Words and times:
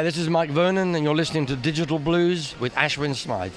Hi 0.00 0.04
this 0.04 0.16
is 0.16 0.30
Mike 0.30 0.48
Vernon, 0.48 0.94
and 0.94 1.04
you're 1.04 1.14
listening 1.14 1.44
to 1.44 1.56
Digital 1.56 1.98
Blues 1.98 2.58
with 2.58 2.74
Ashwin 2.74 3.14
Smythe. 3.14 3.52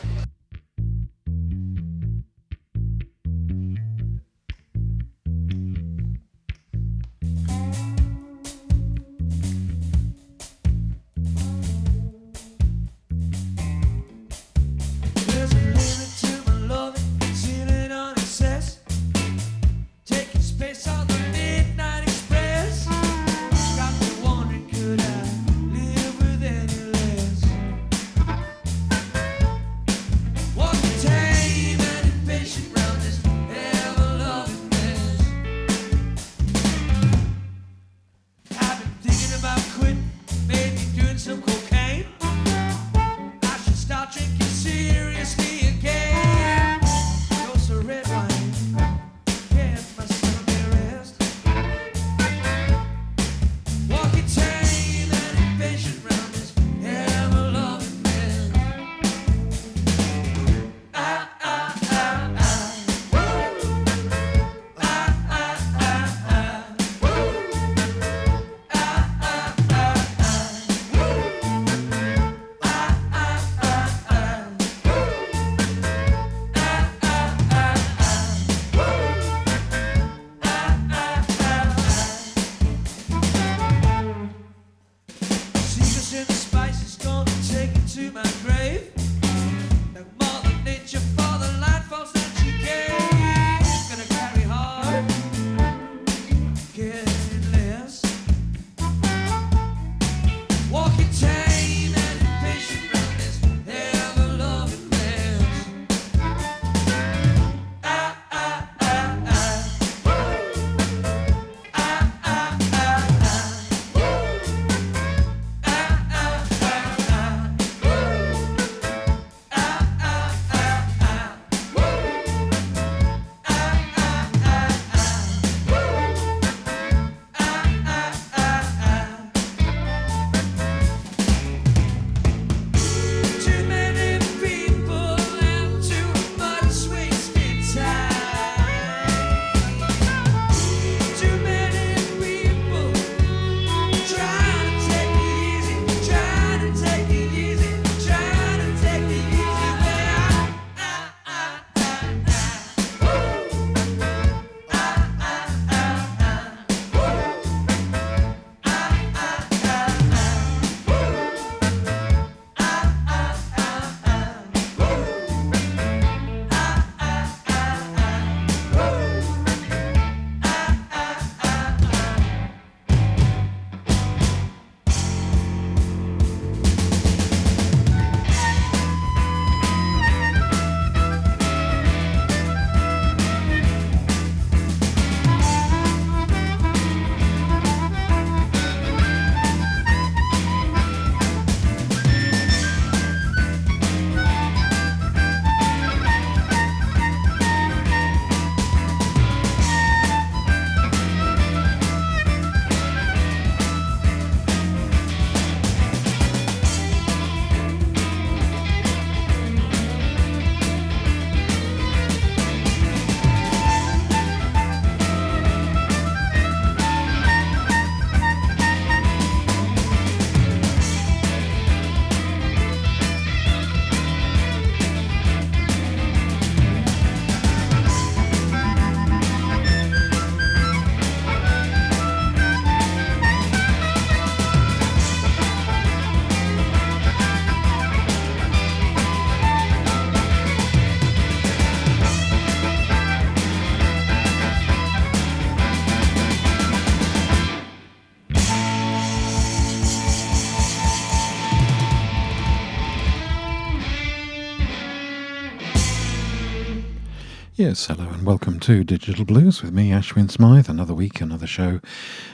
Hello 257.75 258.07
and 258.07 258.23
welcome 258.23 258.59
to 258.59 258.83
Digital 258.83 259.25
Blues 259.25 259.63
with 259.63 259.73
me, 259.73 259.89
Ashwin 259.89 260.29
Smythe. 260.29 260.69
Another 260.69 260.93
week, 260.93 261.19
another 261.21 261.47
show. 261.47 261.81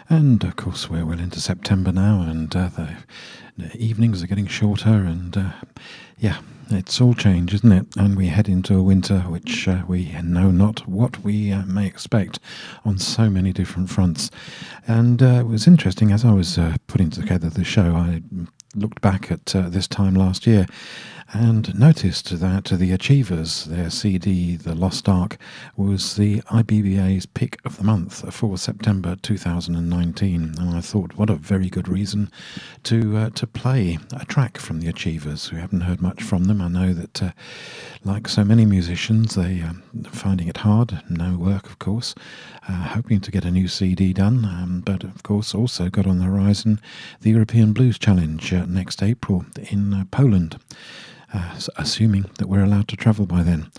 And 0.09 0.43
of 0.43 0.57
course, 0.57 0.89
we're 0.89 1.05
well 1.05 1.17
into 1.17 1.39
September 1.39 1.93
now, 1.93 2.21
and 2.21 2.53
uh, 2.53 2.67
the, 2.67 2.97
the, 3.57 3.77
evenings 3.77 4.21
are 4.21 4.27
getting 4.27 4.47
shorter, 4.47 4.89
and 4.89 5.37
uh, 5.37 5.51
yeah, 6.17 6.41
it's 6.69 6.99
all 6.99 7.13
change, 7.13 7.53
isn't 7.53 7.71
it? 7.71 7.87
And 7.95 8.17
we 8.17 8.27
head 8.27 8.49
into 8.49 8.77
a 8.77 8.83
winter 8.83 9.21
which 9.21 9.65
uh, 9.65 9.83
we 9.87 10.11
know 10.21 10.51
not 10.51 10.85
what 10.89 11.23
we 11.23 11.53
uh, 11.53 11.63
may 11.65 11.87
expect 11.87 12.39
on 12.83 12.97
so 12.99 13.29
many 13.29 13.53
different 13.53 13.89
fronts. 13.89 14.29
And 14.87 15.23
uh, 15.23 15.37
it 15.39 15.47
was 15.47 15.67
interesting 15.67 16.11
as 16.11 16.25
I 16.25 16.33
was 16.33 16.57
uh, 16.57 16.75
putting 16.87 17.11
together 17.11 17.49
the 17.49 17.63
show, 17.63 17.95
I 17.95 18.21
looked 18.75 18.99
back 18.99 19.31
at 19.31 19.45
this 19.45 19.87
time 19.87 20.15
last 20.15 20.45
year 20.45 20.67
and 21.31 21.77
noticed 21.77 22.39
that 22.39 22.65
the 22.65 22.91
Achievers, 22.91 23.65
their 23.65 23.89
CD, 23.89 24.55
The 24.55 24.73
Lost 24.73 25.07
Arc, 25.07 25.37
was 25.77 26.15
the 26.15 26.41
IBBA's 26.41 27.27
pick 27.27 27.59
of 27.65 27.77
the 27.77 27.83
month 27.83 28.33
for 28.33 28.57
September 28.57 29.15
2019. 29.21 30.55
And 30.57 30.75
I 30.75 30.81
thought, 30.81 31.13
what 31.13 31.29
a 31.29 31.35
very 31.35 31.69
good 31.69 31.87
reason 31.87 32.31
to 32.83 33.17
uh, 33.17 33.29
to 33.31 33.45
play 33.45 33.99
a 34.13 34.25
track 34.25 34.57
from 34.57 34.79
the 34.79 34.89
Achievers. 34.89 35.51
We 35.51 35.59
haven't 35.59 35.81
heard 35.81 36.01
much 36.01 36.23
from 36.23 36.45
them. 36.45 36.61
I 36.61 36.67
know 36.67 36.93
that, 36.93 37.21
uh, 37.21 37.31
like 38.03 38.27
so 38.27 38.43
many 38.43 38.65
musicians, 38.65 39.35
they 39.35 39.61
are 39.61 39.75
finding 40.11 40.47
it 40.47 40.57
hard. 40.57 41.01
No 41.09 41.37
work, 41.37 41.67
of 41.67 41.79
course. 41.79 42.15
Uh, 42.67 42.89
hoping 42.89 43.21
to 43.21 43.31
get 43.31 43.45
a 43.45 43.51
new 43.51 43.67
CD 43.67 44.13
done, 44.13 44.45
um, 44.45 44.81
but 44.85 45.03
of 45.03 45.23
course 45.23 45.53
also 45.53 45.89
got 45.89 46.07
on 46.07 46.19
the 46.19 46.25
horizon 46.25 46.79
the 47.21 47.31
European 47.31 47.73
Blues 47.73 47.99
Challenge 47.99 48.53
uh, 48.53 48.65
next 48.65 49.03
April 49.03 49.45
in 49.71 49.93
uh, 49.93 50.05
Poland 50.11 50.57
uh, 51.33 51.59
assuming 51.77 52.25
that 52.37 52.47
we're 52.47 52.63
allowed 52.63 52.87
to 52.89 52.95
travel 52.95 53.25
by 53.25 53.43
then. 53.43 53.71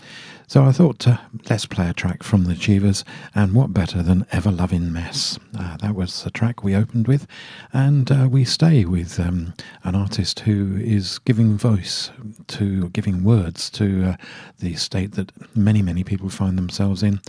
So 0.51 0.65
I 0.65 0.73
thought, 0.73 1.07
uh, 1.07 1.15
let's 1.49 1.65
play 1.65 1.89
a 1.89 1.93
track 1.93 2.23
from 2.23 2.43
the 2.43 2.51
Achievers, 2.51 3.05
and 3.33 3.53
what 3.53 3.71
better 3.71 4.03
than 4.03 4.25
Ever 4.33 4.51
Loving 4.51 4.91
Mess? 4.91 5.39
Uh, 5.57 5.77
that 5.77 5.95
was 5.95 6.25
the 6.25 6.29
track 6.29 6.61
we 6.61 6.75
opened 6.75 7.07
with, 7.07 7.25
and 7.71 8.11
uh, 8.11 8.27
we 8.29 8.43
stay 8.43 8.83
with 8.83 9.17
um, 9.17 9.53
an 9.85 9.95
artist 9.95 10.41
who 10.41 10.75
is 10.75 11.19
giving 11.19 11.57
voice 11.57 12.11
to, 12.47 12.89
giving 12.89 13.23
words 13.23 13.69
to 13.69 14.03
uh, 14.03 14.15
the 14.59 14.75
state 14.75 15.13
that 15.13 15.31
many, 15.55 15.81
many 15.81 16.03
people 16.03 16.27
find 16.27 16.57
themselves 16.57 17.01
in. 17.01 17.21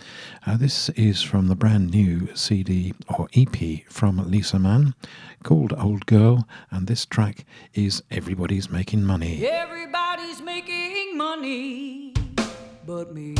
Uh, 0.44 0.56
this 0.56 0.88
is 0.88 1.22
from 1.22 1.46
the 1.46 1.54
brand 1.54 1.92
new 1.92 2.28
CD 2.34 2.92
or 3.16 3.28
EP 3.36 3.84
from 3.88 4.16
Lisa 4.28 4.58
Mann 4.58 4.96
called 5.44 5.72
Old 5.78 6.06
Girl, 6.06 6.48
and 6.72 6.88
this 6.88 7.06
track 7.06 7.44
is 7.72 8.02
Everybody's 8.10 8.68
Making 8.68 9.04
Money. 9.04 9.46
Everybody's 9.46 10.42
making 10.42 11.16
money 11.16 12.14
but 12.84 13.14
me. 13.14 13.34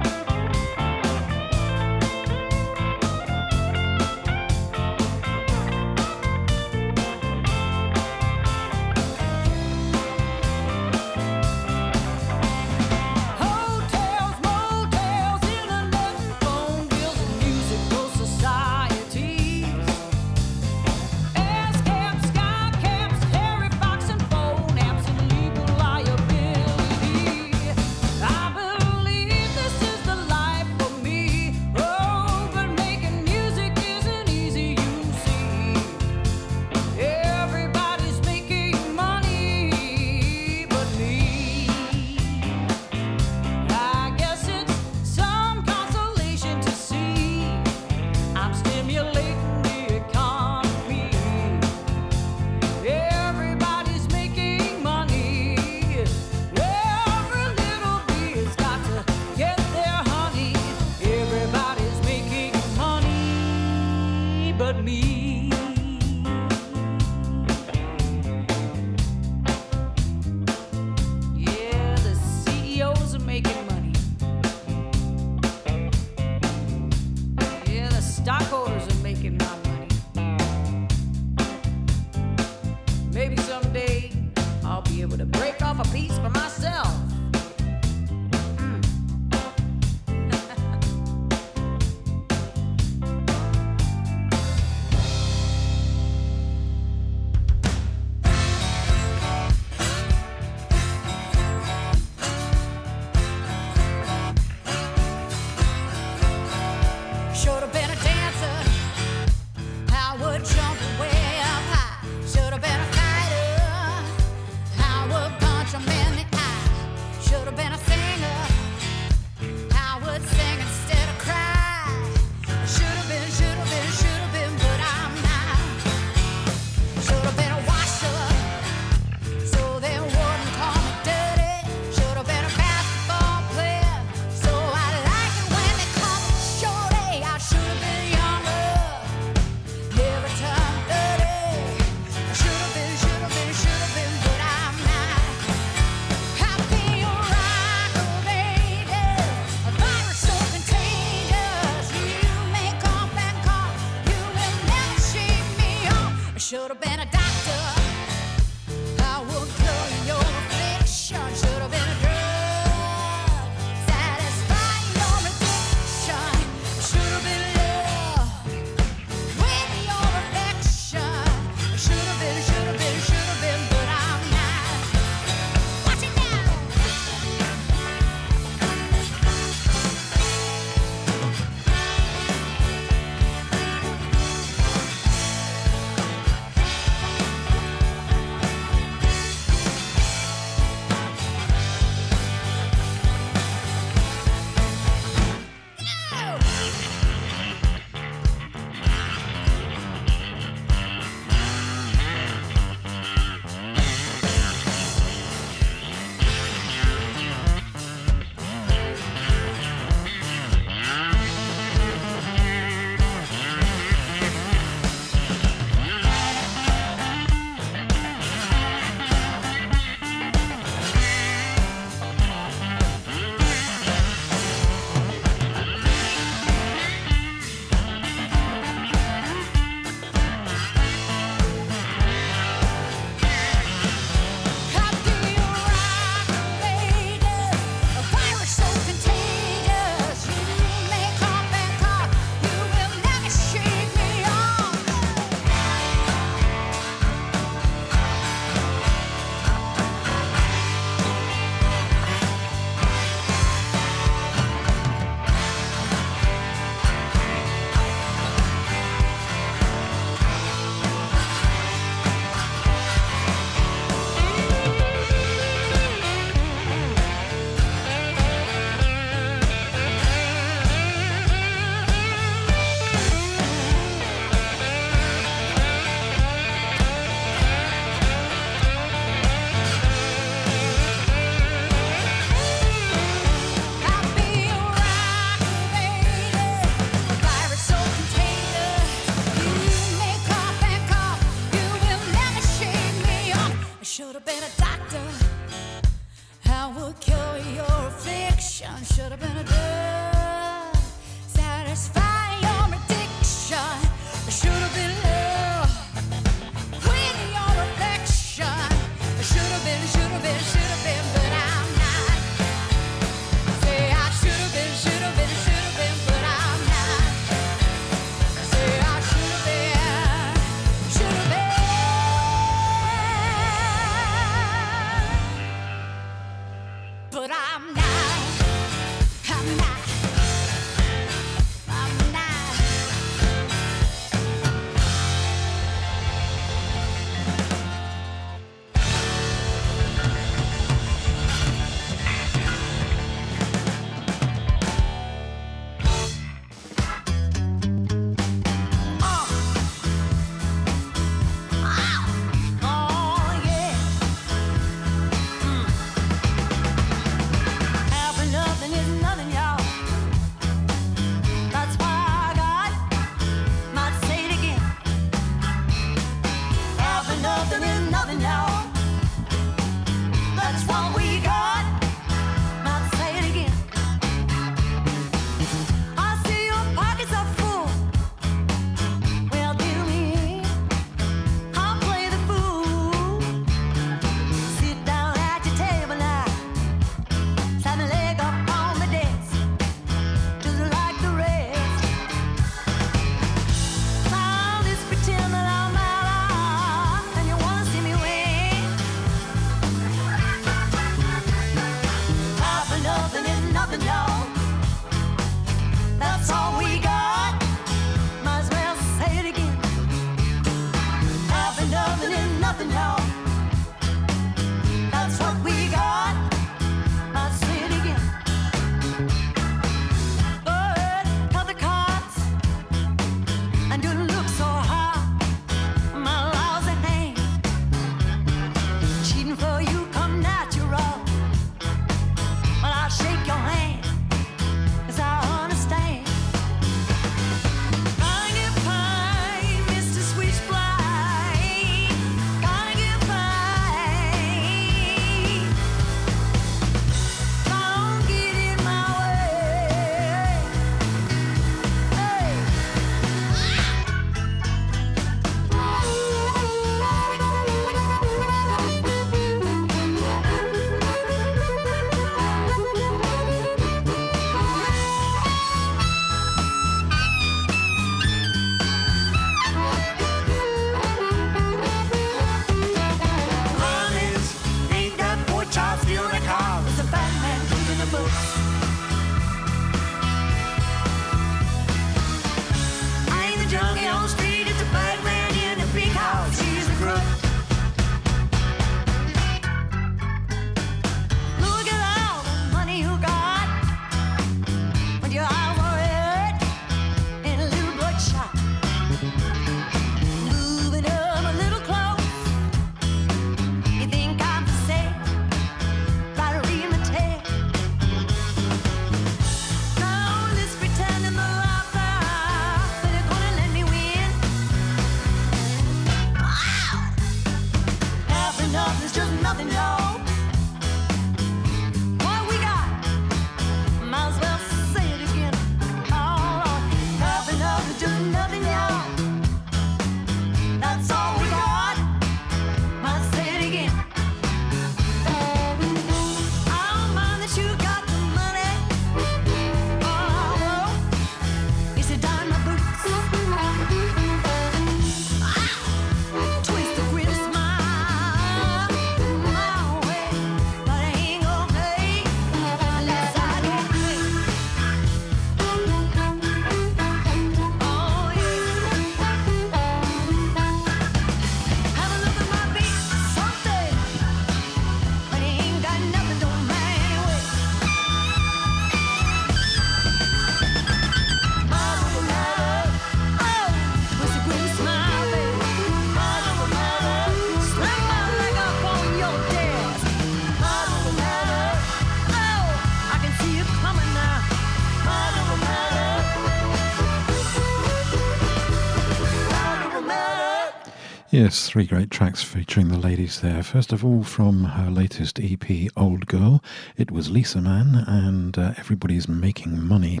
Yes, 591.30 591.48
three 591.48 591.64
great 591.64 591.92
tracks 591.92 592.24
featuring 592.24 592.70
the 592.70 592.76
ladies 592.76 593.20
there. 593.20 593.44
First 593.44 593.72
of 593.72 593.84
all, 593.84 594.02
from 594.02 594.42
her 594.42 594.68
latest 594.68 595.20
EP, 595.20 595.70
Old 595.76 596.08
Girl, 596.08 596.42
it 596.76 596.90
was 596.90 597.08
Lisa 597.08 597.40
Mann 597.40 597.84
and 597.86 598.36
uh, 598.36 598.54
Everybody's 598.56 599.06
Making 599.06 599.62
Money. 599.62 600.00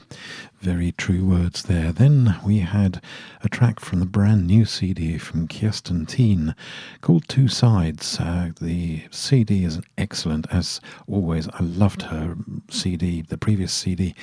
Very 0.60 0.92
true 0.92 1.24
words 1.24 1.62
there. 1.62 1.90
Then 1.90 2.36
we 2.44 2.58
had 2.58 3.00
a 3.42 3.48
track 3.48 3.80
from 3.80 3.98
the 3.98 4.04
brand 4.04 4.46
new 4.46 4.66
CD 4.66 5.16
from 5.16 5.48
Kirsten 5.48 6.04
Thien 6.04 6.54
called 7.00 7.26
Two 7.28 7.48
Sides. 7.48 8.20
Uh, 8.20 8.50
the 8.60 9.04
CD 9.10 9.64
is 9.64 9.80
excellent, 9.96 10.46
as 10.52 10.82
always. 11.08 11.48
I 11.48 11.62
loved 11.62 12.02
her 12.02 12.36
CD, 12.68 13.22
the 13.22 13.38
previous 13.38 13.72
CD, 13.72 14.14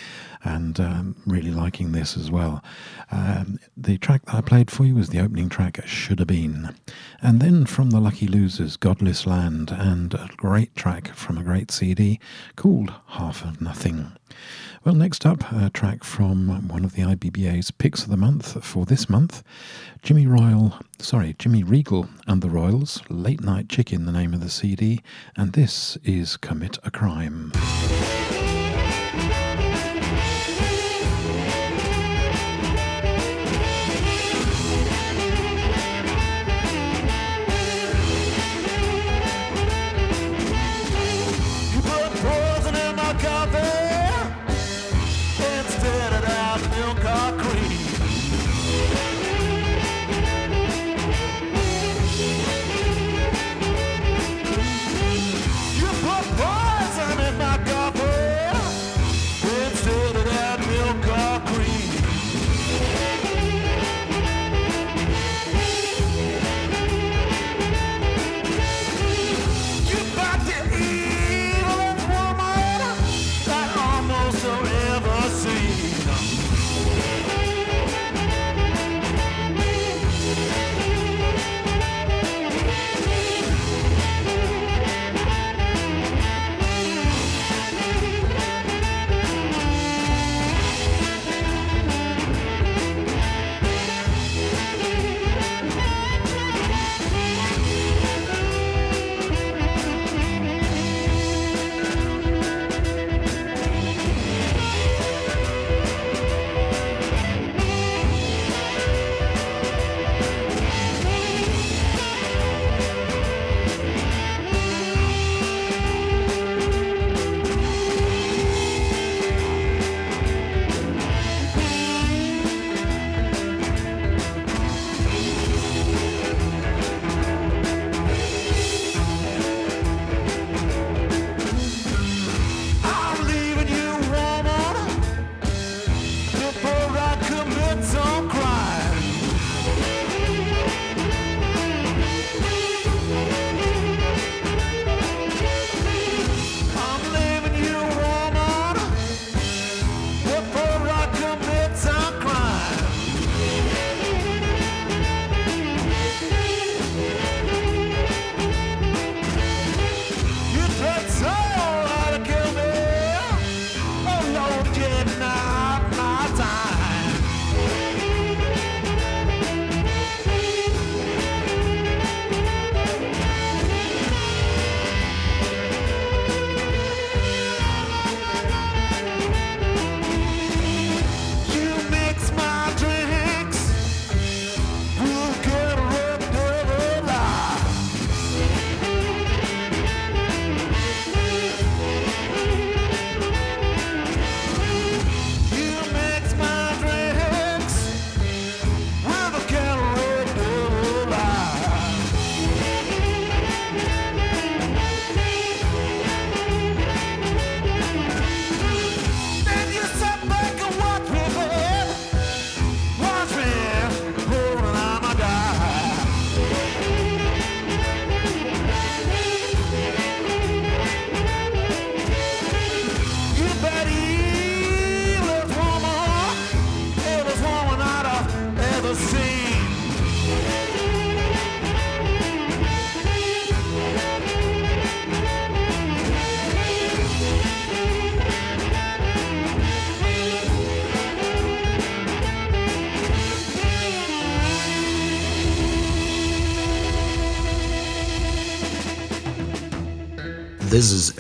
and 0.43 0.80
um, 0.80 1.15
really 1.26 1.50
liking 1.50 1.93
this 1.93 2.15
as 2.15 2.30
well. 2.30 2.63
Um, 3.12 3.58
the 3.76 3.97
track 3.97 4.26
that 4.26 4.36
I 4.36 4.41
played 4.41 4.69
for 4.69 4.86
you 4.86 4.93
was 4.93 5.10
the 5.10 5.19
opening 5.19 5.50
track, 5.50 5.82
Should 5.88 6.19
Have 6.19 6.28
Been. 6.28 6.76
And 7.19 7.39
then 7.39 7.65
from 7.65 7.89
the 7.89 8.00
Lucky 8.00 8.28
Losers, 8.28 8.78
Godless 8.78 9.26
Land, 9.26 9.71
and 9.71 10.13
a 10.13 10.30
great 10.38 10.76
track 10.76 11.08
from 11.15 11.39
a 11.39 11.43
great 11.43 11.71
CD 11.71 12.19
called 12.56 12.93
Half 13.08 13.43
of 13.43 13.60
Nothing. 13.60 14.12
Well, 14.83 14.95
next 14.95 15.25
up, 15.25 15.51
a 15.51 15.69
track 15.69 16.03
from 16.03 16.67
one 16.67 16.85
of 16.85 16.93
the 16.93 17.01
IBBA's 17.01 17.71
picks 17.71 18.03
of 18.03 18.09
the 18.09 18.17
month 18.17 18.63
for 18.63 18.85
this 18.85 19.09
month, 19.09 19.43
Jimmy 20.01 20.27
Royal, 20.27 20.75
sorry, 20.99 21.35
Jimmy 21.37 21.63
Regal 21.63 22.07
and 22.27 22.41
the 22.41 22.49
Royals, 22.49 23.01
Late 23.09 23.41
Night 23.41 23.67
Chicken, 23.67 24.05
the 24.05 24.11
name 24.11 24.33
of 24.33 24.39
the 24.39 24.49
CD, 24.49 25.01
and 25.35 25.53
this 25.53 25.97
is 26.03 26.37
Commit 26.37 26.77
a 26.83 26.91
Crime. 26.91 27.51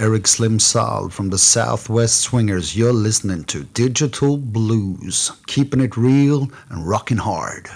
Eric 0.07 0.25
Slim 0.25 0.57
Sal 0.57 1.09
from 1.09 1.27
the 1.31 1.37
Southwest 1.37 2.21
Swingers. 2.21 2.77
You're 2.77 2.93
listening 2.93 3.43
to 3.43 3.65
Digital 3.65 4.37
Blues, 4.37 5.33
keeping 5.47 5.81
it 5.81 5.97
real 5.97 6.49
and 6.69 6.87
rocking 6.87 7.17
hard. 7.17 7.69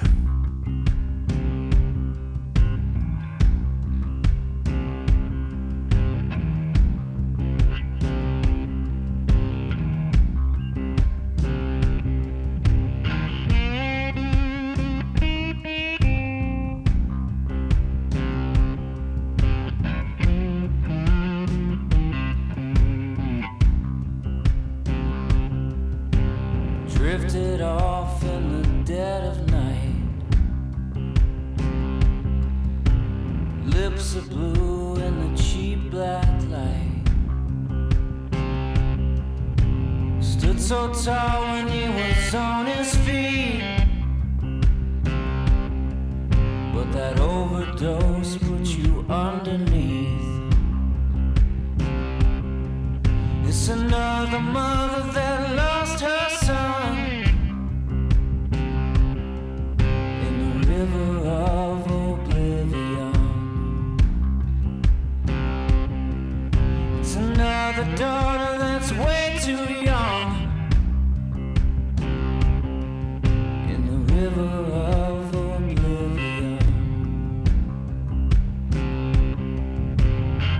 Another 67.81 67.97
daughter 67.97 68.57
that's 68.59 68.91
way 68.91 69.37
too 69.41 69.73
young 69.83 70.47
in 73.69 73.85
the 73.87 74.13
river 74.13 74.41
of 74.41 75.35
oblivion. 75.35 76.59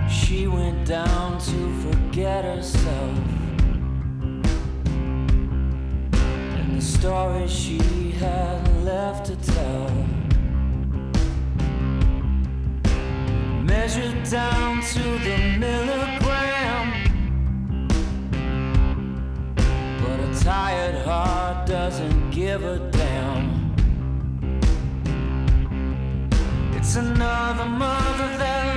She 0.10 0.48
went 0.48 0.88
down 0.88 1.40
to 1.40 1.74
forget 1.82 2.44
herself. 2.44 3.18
And 6.14 6.78
the 6.78 6.82
story 6.82 7.48
she 7.48 7.80
had 8.12 8.84
left 8.84 9.26
to 9.28 9.36
tell. 9.36 9.92
Measured 13.64 14.24
down 14.30 14.82
to 14.82 15.04
the 15.24 15.58
milligram. 15.60 16.21
Tired 20.42 20.96
heart 21.06 21.68
doesn't 21.68 22.32
give 22.32 22.64
a 22.64 22.80
damn. 22.90 23.76
It's 26.74 26.96
another 26.96 27.66
mother 27.66 28.38
that 28.40 28.71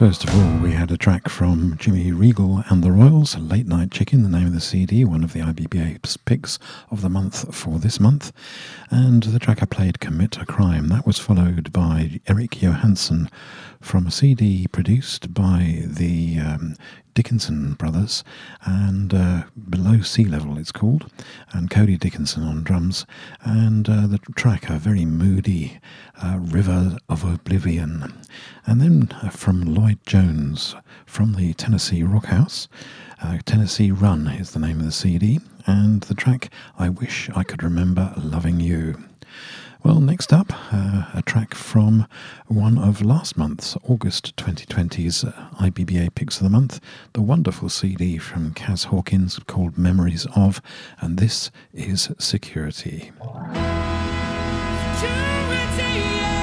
first 0.00 0.24
of 0.24 0.34
all, 0.34 0.62
we 0.62 0.72
had 0.72 0.90
a 0.90 0.96
track 0.96 1.28
from 1.28 1.76
Jimmy 1.76 2.10
Regal 2.10 2.64
and 2.70 2.82
the 2.82 2.90
Royals, 2.90 3.36
Late 3.36 3.66
Night 3.66 3.90
Chicken, 3.90 4.22
the 4.22 4.30
name 4.30 4.46
of 4.46 4.54
the 4.54 4.60
CD, 4.60 5.04
one 5.04 5.22
of 5.22 5.34
the 5.34 5.40
IBBA 5.40 6.24
picks 6.24 6.58
of 6.90 7.02
the 7.02 7.10
month 7.10 7.54
for 7.54 7.78
this 7.78 8.00
month. 8.00 8.32
And 8.92 9.22
the 9.22 9.38
track 9.38 9.62
I 9.62 9.66
played, 9.66 10.00
Commit 10.00 10.36
a 10.38 10.44
Crime, 10.44 10.88
that 10.88 11.06
was 11.06 11.18
followed 11.18 11.72
by 11.72 12.20
Eric 12.26 12.56
Johanson 12.56 13.30
from 13.80 14.08
a 14.08 14.10
CD 14.10 14.66
produced 14.66 15.32
by 15.32 15.84
the 15.86 16.38
um, 16.40 16.74
Dickinson 17.14 17.74
brothers 17.74 18.24
and 18.64 19.14
uh, 19.14 19.44
Below 19.68 20.00
Sea 20.00 20.24
Level 20.24 20.58
it's 20.58 20.72
called, 20.72 21.08
and 21.52 21.70
Cody 21.70 21.96
Dickinson 21.96 22.42
on 22.42 22.64
drums. 22.64 23.06
And 23.42 23.88
uh, 23.88 24.08
the 24.08 24.18
track, 24.34 24.68
a 24.68 24.78
very 24.78 25.04
moody 25.04 25.78
uh, 26.20 26.38
River 26.40 26.98
of 27.08 27.22
Oblivion. 27.22 28.12
And 28.66 28.80
then 28.80 29.16
uh, 29.22 29.30
from 29.30 29.72
Lloyd 29.72 29.98
Jones 30.04 30.74
from 31.06 31.34
the 31.34 31.54
Tennessee 31.54 32.02
Rockhouse. 32.02 32.66
Uh, 33.22 33.38
Tennessee 33.44 33.90
Run 33.90 34.26
is 34.28 34.52
the 34.52 34.58
name 34.58 34.80
of 34.80 34.86
the 34.86 34.92
CD, 34.92 35.40
and 35.66 36.00
the 36.02 36.14
track 36.14 36.50
I 36.78 36.88
Wish 36.88 37.28
I 37.34 37.42
Could 37.42 37.62
Remember 37.62 38.14
Loving 38.16 38.60
You. 38.60 38.96
Well, 39.82 40.00
next 40.00 40.32
up, 40.32 40.52
uh, 40.72 41.04
a 41.12 41.22
track 41.24 41.54
from 41.54 42.06
one 42.46 42.78
of 42.78 43.02
last 43.02 43.36
month's, 43.36 43.76
August 43.86 44.36
2020's 44.36 45.24
uh, 45.24 45.32
IBBA 45.58 46.14
Picks 46.14 46.38
of 46.38 46.44
the 46.44 46.50
Month, 46.50 46.80
the 47.12 47.20
wonderful 47.20 47.68
CD 47.68 48.16
from 48.16 48.54
Kaz 48.54 48.86
Hawkins 48.86 49.38
called 49.46 49.76
Memories 49.76 50.26
of, 50.34 50.62
and 51.00 51.18
this 51.18 51.50
is 51.74 52.10
Security. 52.18 53.12
Without 55.50 56.39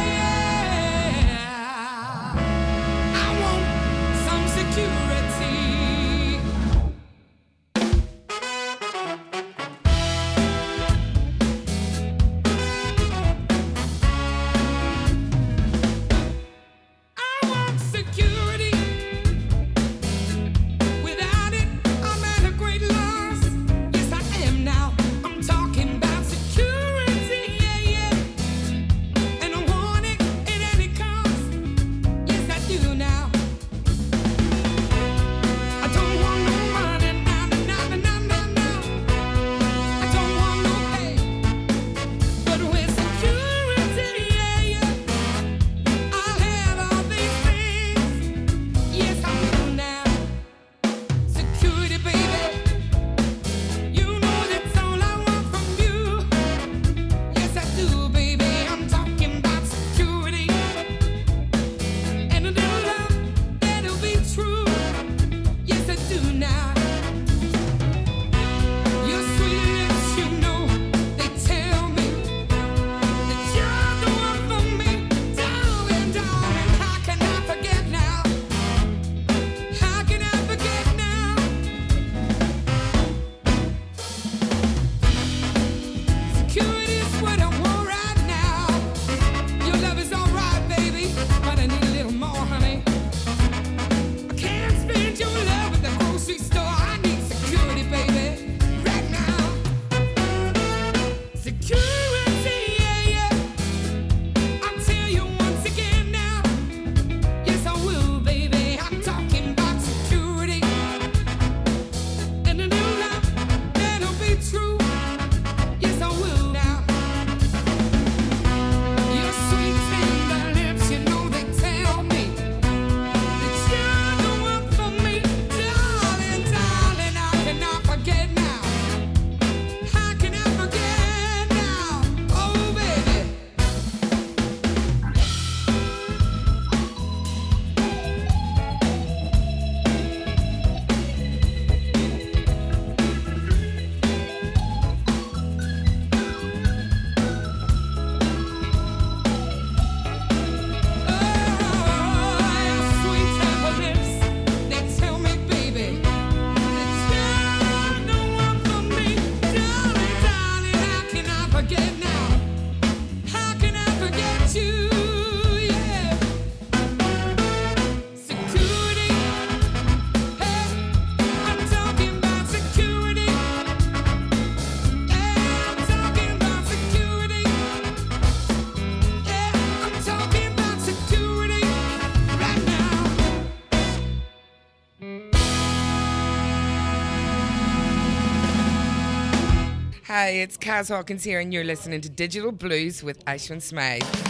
Hi, 190.28 190.34
it's 190.34 190.57
Kaz 190.57 190.89
Hawkins 190.89 191.23
here, 191.23 191.39
and 191.39 191.53
you're 191.53 191.63
listening 191.63 192.01
to 192.01 192.09
Digital 192.09 192.51
Blues 192.51 193.01
with 193.01 193.23
Ashwin 193.23 193.61
Smythe. 193.61 194.26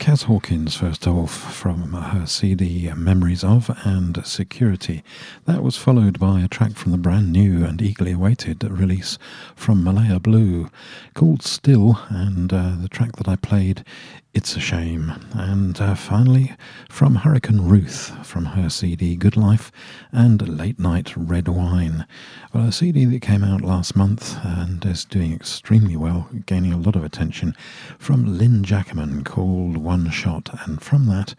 Kaz 0.00 0.24
Hawkins, 0.24 0.74
first 0.74 1.06
off, 1.06 1.30
from 1.30 1.92
her 1.92 2.24
CD 2.24 2.90
Memories 2.96 3.44
of 3.44 3.70
and 3.84 4.24
Security. 4.24 5.04
That 5.44 5.62
was 5.62 5.76
followed 5.76 6.18
by 6.18 6.40
a 6.40 6.48
track 6.48 6.72
from 6.72 6.92
the 6.92 6.98
brand 6.98 7.30
new 7.30 7.66
and 7.66 7.82
eagerly 7.82 8.12
awaited 8.12 8.64
release 8.64 9.18
from 9.54 9.84
Malaya 9.84 10.18
Blue 10.18 10.70
called 11.12 11.42
Still, 11.42 12.00
and 12.08 12.50
uh, 12.50 12.76
the 12.80 12.88
track 12.88 13.16
that 13.16 13.28
I 13.28 13.36
played, 13.36 13.84
It's 14.32 14.54
a 14.54 14.60
Shame. 14.60 15.12
And 15.34 15.80
uh, 15.80 15.96
finally, 15.96 16.54
from 16.88 17.16
Hurricane 17.16 17.62
Ruth, 17.62 18.12
from 18.24 18.44
her 18.44 18.70
CD 18.70 19.16
Good 19.16 19.36
Life 19.36 19.72
and 20.12 20.56
Late 20.56 20.78
Night 20.78 21.16
Red 21.16 21.48
Wine. 21.48 22.06
Well, 22.54 22.68
a 22.68 22.72
CD 22.72 23.04
that 23.06 23.22
came 23.22 23.42
out 23.42 23.60
last 23.60 23.96
month 23.96 24.38
and 24.44 24.84
is 24.86 25.04
doing 25.04 25.32
extremely 25.32 25.96
well, 25.96 26.28
gaining 26.46 26.72
a 26.72 26.78
lot 26.78 26.94
of 26.94 27.02
attention 27.02 27.56
from 27.98 28.38
Lynne 28.38 28.62
Jackaman 28.62 29.24
called 29.24 29.76
One 29.76 30.08
Shot, 30.10 30.48
and 30.64 30.80
from 30.80 31.06
that, 31.06 31.34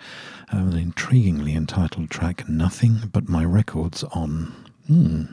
an 0.49 0.73
intriguingly 0.73 1.55
entitled 1.55 2.09
track, 2.09 2.49
Nothing 2.49 3.09
But 3.13 3.29
My 3.29 3.45
Records 3.45 4.03
On. 4.03 4.53
Hmm. 4.87 5.25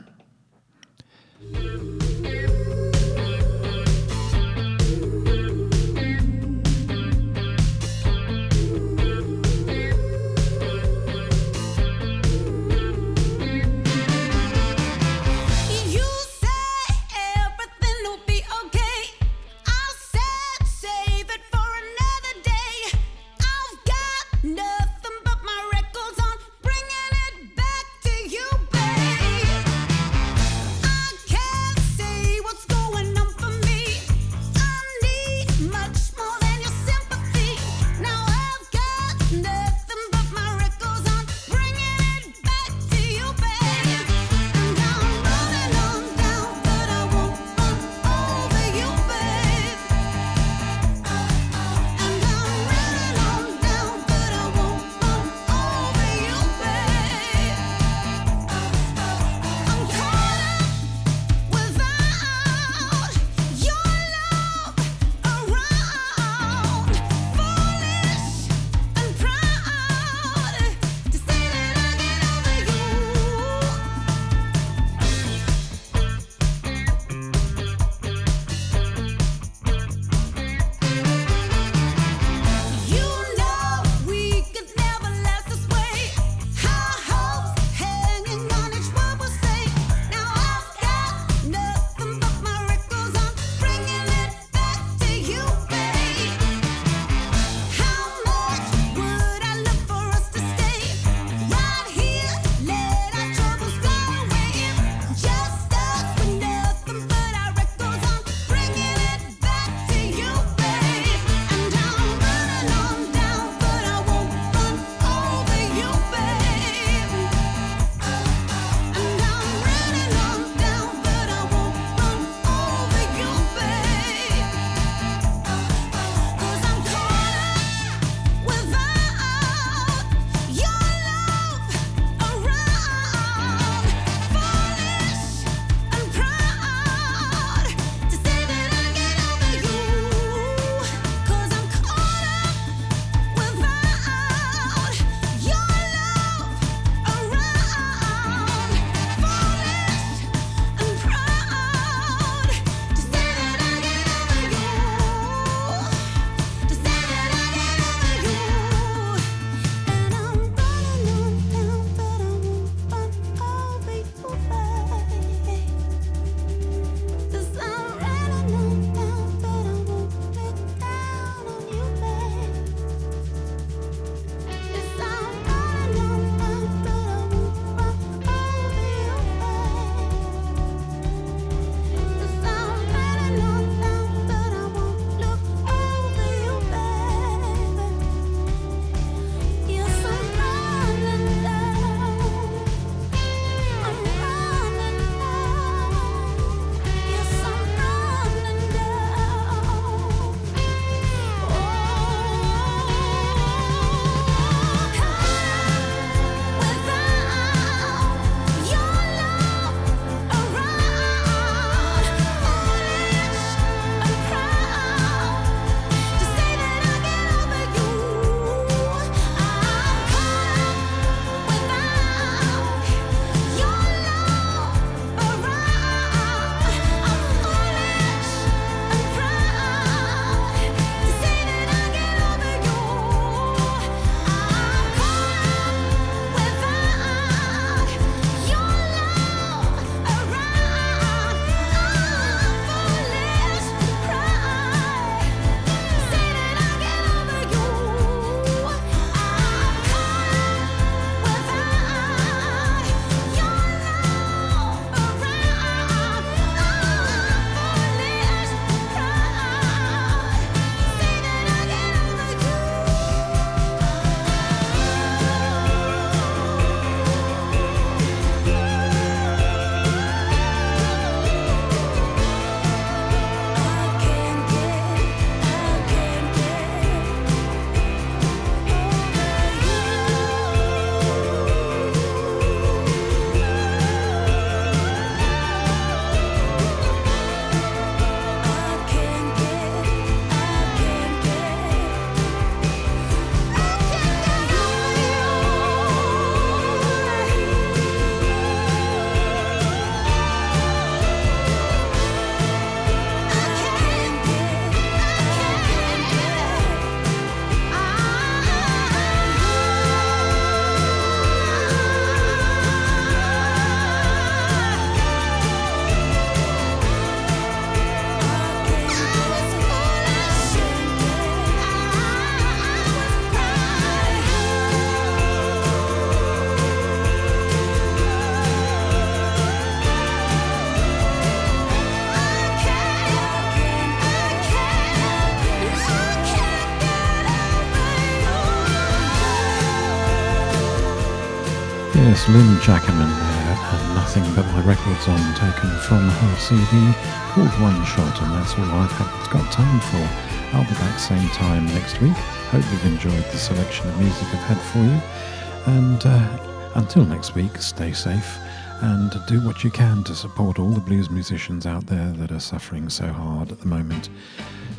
Records 344.89 345.07
on 345.07 345.35
taken 345.35 345.69
from 345.81 346.07
her 346.07 346.35
CD 346.37 346.93
called 347.31 347.49
One 347.61 347.85
Shot, 347.85 348.21
and 348.21 348.31
that's 348.33 348.57
all 348.57 348.65
I've 348.65 349.29
got 349.29 349.51
time 349.51 349.79
for. 349.81 350.55
I'll 350.55 350.63
be 350.63 350.73
back 350.75 350.99
same 350.99 351.27
time 351.29 351.65
next 351.67 352.01
week. 352.01 352.13
Hope 352.51 352.63
you've 352.71 352.85
enjoyed 352.85 353.23
the 353.25 353.37
selection 353.37 353.87
of 353.87 353.99
music 353.99 354.27
I've 354.27 354.55
had 354.55 354.57
for 354.57 354.79
you. 354.79 355.75
And 355.75 356.05
uh, 356.05 356.71
until 356.75 357.05
next 357.05 357.35
week, 357.35 357.57
stay 357.57 357.93
safe 357.93 358.37
and 358.81 359.11
do 359.27 359.45
what 359.45 359.63
you 359.63 359.69
can 359.69 360.03
to 360.05 360.15
support 360.15 360.57
all 360.57 360.71
the 360.71 360.79
blues 360.79 361.09
musicians 361.09 361.65
out 361.65 361.85
there 361.85 362.11
that 362.13 362.31
are 362.31 362.39
suffering 362.39 362.89
so 362.89 363.07
hard 363.07 363.51
at 363.51 363.59
the 363.59 363.67
moment. 363.67 364.09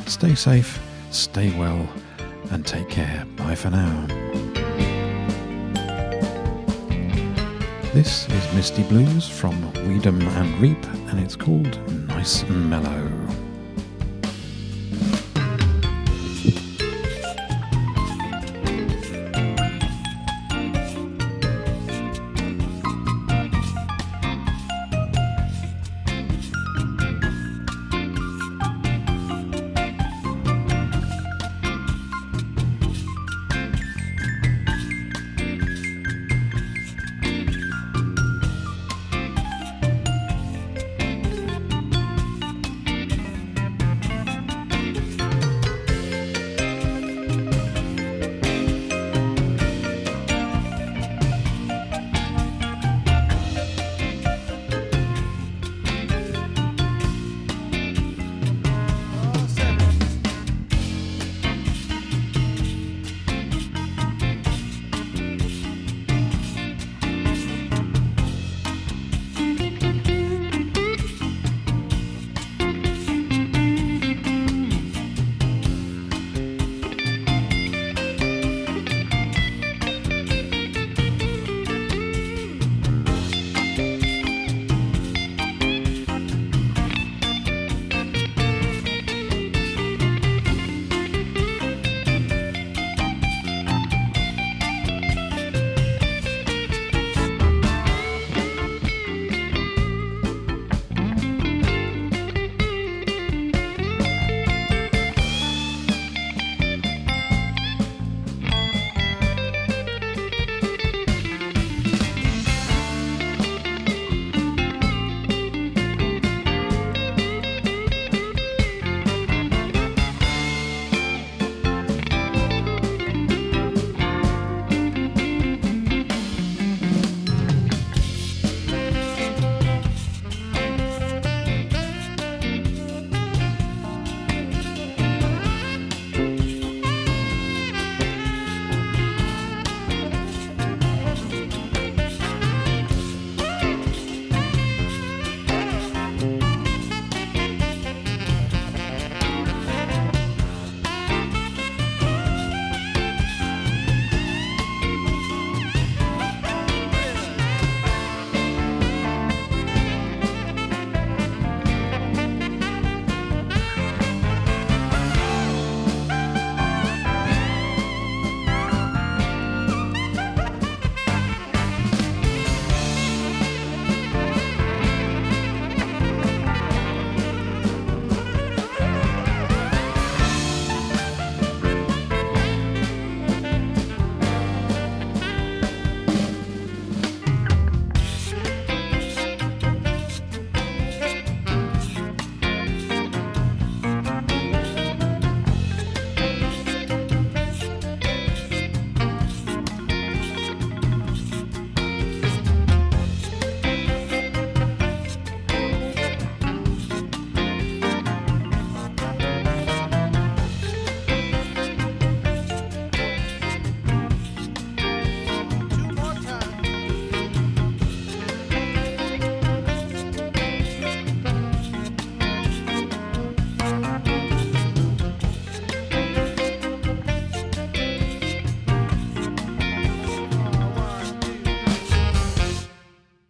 Stay 0.07 0.35
safe, 0.35 0.81
stay 1.11 1.57
well, 1.57 1.89
and 2.51 2.67
take 2.67 2.89
care. 2.89 3.25
Bye 3.37 3.55
for 3.55 3.71
now. 3.71 4.30
This 7.93 8.29
is 8.29 8.55
Misty 8.55 8.85
Blues 8.85 9.29
from 9.29 9.73
Weed 9.89 10.07
'Em 10.07 10.23
and 10.23 10.61
Reap, 10.61 10.87
and 11.09 11.19
it's 11.19 11.35
called 11.35 11.77
Nice 12.07 12.45
and 12.45 12.71
Mellow. 12.71 13.20